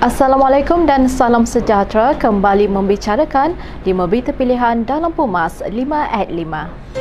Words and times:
Assalamualaikum 0.00 0.88
dan 0.88 1.04
salam 1.12 1.44
sejahtera 1.44 2.16
kembali 2.16 2.72
membicarakan 2.72 3.52
5 3.84 4.08
berita 4.08 4.32
pilihan 4.32 4.80
dalam 4.88 5.12
Pumas 5.12 5.60
5 5.60 5.76
at 5.92 6.32
5. 6.32 6.99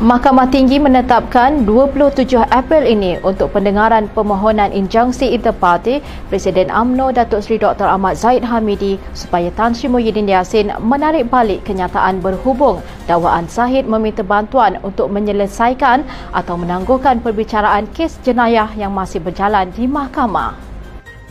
Mahkamah 0.00 0.48
Tinggi 0.48 0.80
menetapkan 0.80 1.68
27 1.68 2.32
April 2.48 2.88
ini 2.88 3.20
untuk 3.20 3.52
pendengaran 3.52 4.08
permohonan 4.08 4.72
injunksi 4.72 5.28
inter 5.28 5.52
parti 5.52 6.00
Presiden 6.32 6.72
AMNO 6.72 7.12
Datuk 7.12 7.44
Seri 7.44 7.60
Dr. 7.60 7.84
Ahmad 7.84 8.16
Zaid 8.16 8.40
Hamidi 8.40 8.96
supaya 9.12 9.52
Tan 9.52 9.76
Sri 9.76 9.92
Muhyiddin 9.92 10.24
Yassin 10.24 10.72
menarik 10.80 11.28
balik 11.28 11.68
kenyataan 11.68 12.24
berhubung 12.24 12.80
dakwaan 13.04 13.44
Zahid 13.44 13.84
meminta 13.84 14.24
bantuan 14.24 14.80
untuk 14.80 15.12
menyelesaikan 15.12 16.08
atau 16.32 16.56
menangguhkan 16.56 17.20
perbicaraan 17.20 17.84
kes 17.92 18.24
jenayah 18.24 18.72
yang 18.80 18.96
masih 18.96 19.20
berjalan 19.20 19.68
di 19.68 19.84
mahkamah. 19.84 20.69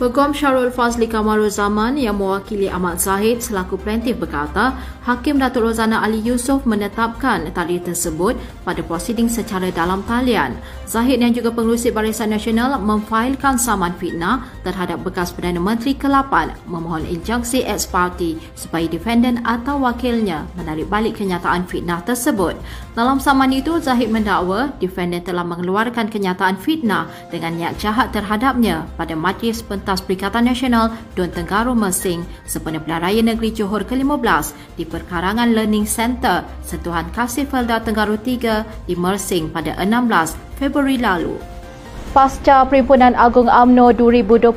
Peguam 0.00 0.32
Syarul 0.32 0.72
Fazli 0.72 1.04
Kamarul 1.04 1.52
Zaman 1.52 2.00
yang 2.00 2.16
mewakili 2.16 2.72
Ahmad 2.72 2.96
Zahid 2.96 3.44
selaku 3.44 3.76
plaintiff 3.76 4.16
berkata, 4.16 4.72
Hakim 5.04 5.36
Datuk 5.36 5.68
Rozana 5.68 6.00
Ali 6.00 6.24
Yusof 6.24 6.64
menetapkan 6.64 7.44
tarikh 7.52 7.84
tersebut 7.84 8.32
pada 8.64 8.80
prosiding 8.80 9.28
secara 9.28 9.68
dalam 9.68 10.00
talian. 10.08 10.56
Zahid 10.88 11.20
yang 11.20 11.36
juga 11.36 11.52
pengerusi 11.52 11.92
Barisan 11.92 12.32
Nasional 12.32 12.80
memfailkan 12.80 13.60
saman 13.60 13.92
fitnah 14.00 14.48
terhadap 14.64 15.04
bekas 15.04 15.36
Perdana 15.36 15.60
Menteri 15.60 15.92
ke-8 15.92 16.64
memohon 16.64 17.04
injunksi 17.04 17.68
ex 17.68 17.84
party 17.84 18.40
supaya 18.56 18.88
defendant 18.88 19.44
atau 19.44 19.84
wakilnya 19.84 20.48
menarik 20.56 20.88
balik 20.88 21.20
kenyataan 21.20 21.68
fitnah 21.68 22.00
tersebut. 22.08 22.56
Dalam 22.96 23.20
saman 23.20 23.52
itu, 23.52 23.76
Zahid 23.84 24.08
mendakwa 24.08 24.72
defendant 24.80 25.28
telah 25.28 25.44
mengeluarkan 25.44 26.08
kenyataan 26.08 26.56
fitnah 26.56 27.04
dengan 27.28 27.52
niat 27.60 27.76
jahat 27.76 28.16
terhadapnya 28.16 28.88
pada 28.96 29.12
majlis 29.12 29.60
pentas 29.60 29.89
Pentas 29.90 30.06
Perikatan 30.06 30.46
Nasional 30.46 30.94
Dun 31.18 31.34
Tenggara 31.34 31.74
Mersing 31.74 32.22
sempena 32.46 32.78
Pilihan 32.78 33.02
Raya 33.02 33.22
Negeri 33.26 33.50
Johor 33.50 33.82
ke-15 33.82 34.54
di 34.78 34.86
Perkarangan 34.86 35.50
Learning 35.50 35.82
Center 35.82 36.46
Sentuhan 36.62 37.10
Kasih 37.10 37.50
Felda 37.50 37.82
Tenggara 37.82 38.14
3 38.14 38.86
di 38.86 38.94
Mersing 38.94 39.50
pada 39.50 39.74
16 39.82 40.62
Februari 40.62 40.94
lalu. 40.94 41.34
Pasca 42.14 42.62
Perhimpunan 42.70 43.18
Agung 43.18 43.50
AMNO 43.50 43.90
2021 43.98 44.54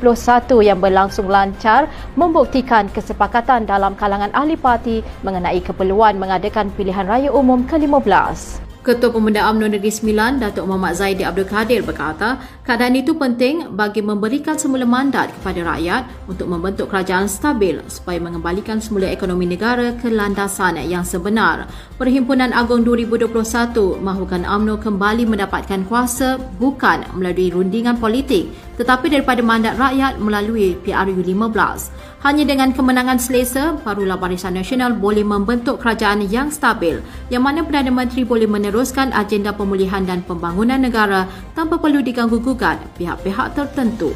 yang 0.61 0.77
berlangsung 0.77 1.25
lancar 1.25 1.89
membuktikan 2.13 2.85
kesepakatan 2.93 3.65
dalam 3.65 3.97
kalangan 3.97 4.29
ahli 4.37 4.53
parti 4.53 5.01
mengenai 5.25 5.65
keperluan 5.65 6.13
mengadakan 6.13 6.69
pilihan 6.77 7.09
raya 7.09 7.33
umum 7.33 7.65
ke-15. 7.65 8.72
Ketua 8.83 9.15
Pemuda 9.15 9.47
UMNO 9.47 9.79
Negeri 9.79 9.87
Sembilan, 9.87 10.43
Datuk 10.43 10.67
Muhammad 10.67 10.99
Zaidi 10.99 11.23
Abdul 11.23 11.47
Kadir 11.47 11.87
berkata, 11.87 12.35
keadaan 12.67 12.99
itu 12.99 13.15
penting 13.15 13.71
bagi 13.79 14.03
memberikan 14.03 14.59
semula 14.59 14.83
mandat 14.83 15.31
kepada 15.39 15.63
rakyat 15.63 16.03
untuk 16.27 16.51
membentuk 16.51 16.91
kerajaan 16.91 17.31
stabil 17.31 17.79
supaya 17.87 18.19
mengembalikan 18.19 18.83
semula 18.83 19.07
ekonomi 19.07 19.47
negara 19.47 19.95
ke 19.95 20.11
landasan 20.11 20.83
yang 20.83 21.07
sebenar. 21.07 21.71
Perhimpunan 21.95 22.51
Agung 22.51 22.83
2021 22.83 24.03
mahukan 24.03 24.43
UMNO 24.43 24.75
kembali 24.83 25.31
mendapatkan 25.31 25.87
kuasa 25.87 26.35
bukan 26.59 27.07
melalui 27.15 27.55
rundingan 27.55 27.95
politik 27.95 28.51
tetapi 28.75 29.07
daripada 29.07 29.39
mandat 29.39 29.79
rakyat 29.79 30.19
melalui 30.19 30.75
PRU 30.81 31.23
15. 31.23 32.12
Hanya 32.23 32.47
dengan 32.47 32.71
kemenangan 32.71 33.19
selesa, 33.19 33.75
barulah 33.83 34.15
Barisan 34.15 34.55
Nasional 34.55 34.95
boleh 34.95 35.27
membentuk 35.27 35.83
kerajaan 35.83 36.23
yang 36.31 36.47
stabil 36.47 37.03
yang 37.27 37.43
mana 37.43 37.67
Perdana 37.67 37.91
Menteri 37.91 38.23
boleh 38.23 38.47
meneruskan 38.47 39.11
agenda 39.11 39.51
pemulihan 39.51 40.07
dan 40.07 40.23
pembangunan 40.23 40.79
negara 40.79 41.27
tanpa 41.51 41.75
perlu 41.75 41.99
diganggu-gugat 41.99 42.79
pihak-pihak 42.95 43.59
tertentu. 43.59 44.15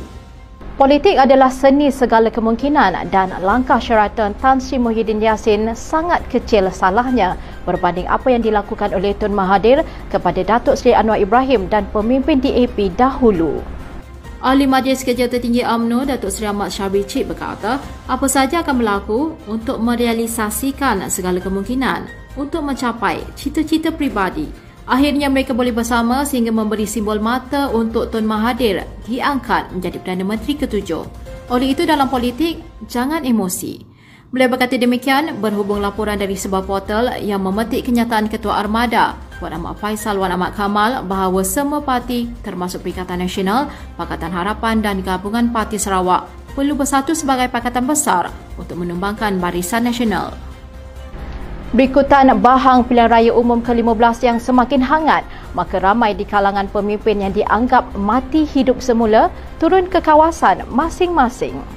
Politik 0.79 1.19
adalah 1.19 1.51
seni 1.51 1.91
segala 1.91 2.31
kemungkinan 2.31 3.11
dan 3.11 3.35
langkah 3.43 3.81
syaratan 3.83 4.31
Tan 4.39 4.63
Sri 4.63 4.79
Muhyiddin 4.79 5.19
Yassin 5.19 5.67
sangat 5.75 6.23
kecil 6.31 6.71
salahnya 6.71 7.35
berbanding 7.67 8.07
apa 8.07 8.31
yang 8.31 8.39
dilakukan 8.39 8.95
oleh 8.95 9.11
Tun 9.19 9.35
Mahathir 9.35 9.83
kepada 10.07 10.47
Datuk 10.47 10.79
Seri 10.79 10.95
Anwar 10.95 11.19
Ibrahim 11.19 11.67
dan 11.67 11.83
pemimpin 11.91 12.39
DAP 12.39 12.95
dahulu. 12.95 13.59
Ahli 14.37 14.69
Majlis 14.69 15.01
Kerja 15.01 15.25
Tertinggi 15.25 15.65
AMNO 15.65 16.05
Datuk 16.05 16.29
Seri 16.29 16.45
Ahmad 16.45 16.69
Syabri 16.69 17.01
Cik 17.01 17.33
berkata, 17.33 17.81
apa 18.05 18.27
saja 18.29 18.61
akan 18.61 18.75
berlaku 18.77 19.33
untuk 19.49 19.81
merealisasikan 19.81 21.01
segala 21.09 21.41
kemungkinan 21.41 22.05
untuk 22.37 22.61
mencapai 22.61 23.25
cita-cita 23.33 23.89
pribadi. 23.89 24.45
Akhirnya 24.85 25.33
mereka 25.33 25.57
boleh 25.57 25.73
bersama 25.73 26.21
sehingga 26.21 26.53
memberi 26.53 26.85
simbol 26.85 27.17
mata 27.17 27.73
untuk 27.73 28.13
Tun 28.13 28.29
Mahathir 28.29 28.85
diangkat 29.09 29.73
menjadi 29.73 29.97
Perdana 30.05 30.23
Menteri 30.29 30.53
ketujuh. 30.53 31.03
Oleh 31.49 31.73
itu 31.73 31.89
dalam 31.89 32.05
politik, 32.05 32.61
jangan 32.85 33.25
emosi. 33.25 33.81
Beliau 34.29 34.53
berkata 34.53 34.77
demikian 34.77 35.41
berhubung 35.41 35.81
laporan 35.81 36.21
dari 36.21 36.37
sebuah 36.37 36.61
portal 36.61 37.17
yang 37.25 37.41
memetik 37.41 37.89
kenyataan 37.89 38.29
Ketua 38.29 38.61
Armada 38.61 39.17
Wan 39.37 39.53
Ahmad 39.53 39.77
Faisal 39.77 40.17
Wan 40.17 40.33
Ahmad 40.33 40.57
Kamal 40.57 41.05
bahawa 41.05 41.45
semua 41.45 41.77
parti 41.85 42.25
termasuk 42.41 42.81
Perikatan 42.81 43.21
Nasional, 43.21 43.69
Pakatan 43.93 44.33
Harapan 44.33 44.81
dan 44.81 45.05
Gabungan 45.05 45.53
Parti 45.53 45.77
Sarawak 45.77 46.25
perlu 46.57 46.73
bersatu 46.73 47.13
sebagai 47.13 47.53
pakatan 47.53 47.85
besar 47.85 48.33
untuk 48.57 48.81
menumbangkan 48.81 49.37
Barisan 49.37 49.85
Nasional. 49.85 50.33
Berikutan 51.69 52.33
bahang 52.41 52.81
pilihan 52.81 53.11
raya 53.11 53.29
umum 53.35 53.61
ke-15 53.61 54.25
yang 54.25 54.39
semakin 54.41 54.81
hangat, 54.81 55.21
maka 55.53 55.77
ramai 55.77 56.17
di 56.17 56.25
kalangan 56.25 56.65
pemimpin 56.71 57.21
yang 57.21 57.35
dianggap 57.35 57.93
mati 57.93 58.47
hidup 58.47 58.81
semula 58.81 59.29
turun 59.61 59.85
ke 59.85 60.01
kawasan 60.01 60.65
masing-masing. 60.71 61.76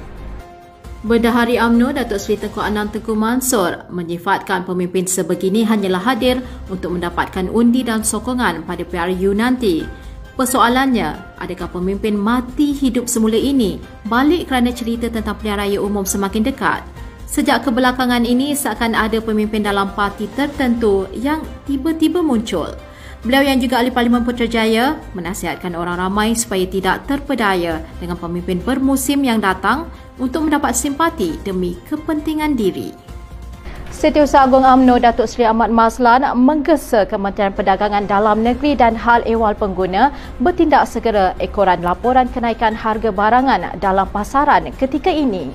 Bendahari 1.01 1.57
UMNO 1.57 1.97
Datuk 1.97 2.21
Seri 2.21 2.37
Tengku 2.37 2.61
Anang 2.61 2.93
Tengku 2.93 3.17
Mansur 3.17 3.89
menyifatkan 3.89 4.69
pemimpin 4.69 5.09
sebegini 5.09 5.65
hanyalah 5.65 5.97
hadir 5.97 6.45
untuk 6.69 6.93
mendapatkan 6.93 7.49
undi 7.49 7.81
dan 7.81 8.05
sokongan 8.05 8.61
pada 8.69 8.85
PRU 8.85 9.33
nanti. 9.33 9.81
Persoalannya, 10.37 11.41
adakah 11.41 11.73
pemimpin 11.73 12.13
mati 12.13 12.69
hidup 12.77 13.09
semula 13.09 13.33
ini 13.33 13.81
balik 14.05 14.53
kerana 14.53 14.69
cerita 14.69 15.09
tentang 15.09 15.41
pilihan 15.41 15.57
raya 15.65 15.81
umum 15.81 16.05
semakin 16.05 16.45
dekat? 16.45 16.85
Sejak 17.25 17.65
kebelakangan 17.65 18.21
ini, 18.21 18.53
seakan 18.53 18.93
ada 18.93 19.17
pemimpin 19.25 19.65
dalam 19.65 19.97
parti 19.97 20.29
tertentu 20.37 21.09
yang 21.17 21.41
tiba-tiba 21.65 22.21
muncul. 22.21 22.77
Beliau 23.21 23.45
yang 23.45 23.61
juga 23.61 23.77
ahli 23.77 23.93
Parlimen 23.93 24.25
Putrajaya 24.25 24.97
menasihatkan 25.13 25.77
orang 25.77 25.97
ramai 25.97 26.33
supaya 26.33 26.65
tidak 26.65 27.05
terpedaya 27.05 27.81
dengan 28.01 28.17
pemimpin 28.17 28.57
bermusim 28.61 29.21
yang 29.21 29.37
datang 29.37 29.85
untuk 30.21 30.47
mendapat 30.47 30.77
simpati 30.77 31.35
demi 31.41 31.73
kepentingan 31.89 32.53
diri. 32.53 32.93
Setiausaha 33.91 34.47
Agung 34.47 34.63
AMNO 34.63 35.03
Datuk 35.03 35.27
Seri 35.27 35.45
Ahmad 35.45 35.69
Maslan 35.69 36.23
menggesa 36.33 37.03
Kementerian 37.05 37.51
Perdagangan 37.51 38.07
Dalam 38.07 38.39
Negeri 38.39 38.73
dan 38.73 38.95
Hal 38.95 39.21
Ehwal 39.27 39.53
Pengguna 39.53 40.15
bertindak 40.39 40.87
segera 40.87 41.35
ekoran 41.43 41.83
laporan 41.83 42.31
kenaikan 42.31 42.71
harga 42.71 43.11
barangan 43.11 43.77
dalam 43.83 44.07
pasaran 44.09 44.71
ketika 44.79 45.11
ini. 45.11 45.51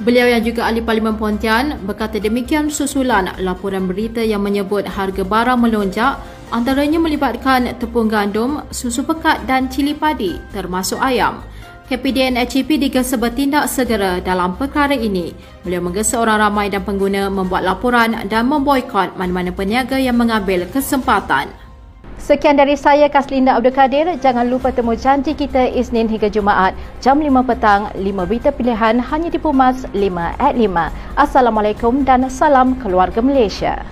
Beliau 0.00 0.24
yang 0.24 0.40
juga 0.40 0.66
ahli 0.66 0.80
Parlimen 0.80 1.20
Pontian 1.20 1.84
berkata 1.84 2.16
demikian 2.16 2.72
susulan 2.72 3.28
laporan 3.42 3.84
berita 3.84 4.24
yang 4.24 4.40
menyebut 4.40 4.88
harga 4.88 5.20
barang 5.20 5.58
melonjak 5.60 6.16
antaranya 6.48 6.96
melibatkan 6.96 7.76
tepung 7.76 8.08
gandum, 8.08 8.64
susu 8.72 9.04
pekat 9.04 9.44
dan 9.44 9.68
cili 9.68 9.92
padi 9.92 10.40
termasuk 10.54 10.96
ayam. 10.96 11.44
KPDN 11.92 12.40
HEP 12.40 12.80
digesa 12.80 13.20
bertindak 13.20 13.68
segera 13.68 14.16
dalam 14.24 14.56
perkara 14.56 14.96
ini. 14.96 15.36
Beliau 15.60 15.84
menggesa 15.84 16.16
orang 16.16 16.40
ramai 16.40 16.72
dan 16.72 16.88
pengguna 16.88 17.28
membuat 17.28 17.68
laporan 17.68 18.16
dan 18.32 18.48
memboikot 18.48 19.12
mana-mana 19.20 19.52
peniaga 19.52 20.00
yang 20.00 20.16
mengambil 20.16 20.64
kesempatan. 20.72 21.52
Sekian 22.16 22.56
dari 22.56 22.80
saya 22.80 23.12
Kaslinda 23.12 23.60
Abdul 23.60 23.76
Kadir. 23.76 24.08
Jangan 24.24 24.48
lupa 24.48 24.72
temu 24.72 24.96
janji 24.96 25.36
kita 25.36 25.68
Isnin 25.68 26.08
hingga 26.08 26.32
Jumaat 26.32 26.72
jam 27.04 27.20
5 27.20 27.28
petang 27.44 27.92
5 27.92 28.00
berita 28.24 28.48
pilihan 28.48 28.96
hanya 28.96 29.28
di 29.28 29.36
Pumas 29.36 29.84
5 29.92 30.40
at 30.40 30.56
5. 30.56 31.20
Assalamualaikum 31.20 32.08
dan 32.08 32.24
salam 32.32 32.72
keluarga 32.80 33.20
Malaysia. 33.20 33.84